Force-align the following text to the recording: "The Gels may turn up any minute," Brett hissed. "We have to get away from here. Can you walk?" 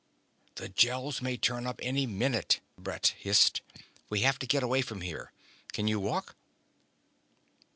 "The 0.55 0.67
Gels 0.67 1.21
may 1.21 1.37
turn 1.37 1.67
up 1.67 1.79
any 1.83 2.07
minute," 2.07 2.59
Brett 2.75 3.13
hissed. 3.19 3.61
"We 4.09 4.21
have 4.21 4.39
to 4.39 4.47
get 4.47 4.63
away 4.63 4.81
from 4.81 5.01
here. 5.01 5.31
Can 5.73 5.87
you 5.87 5.99
walk?" 5.99 6.35